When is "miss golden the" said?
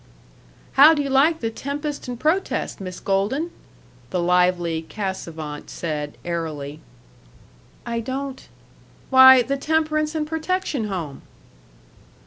2.81-4.19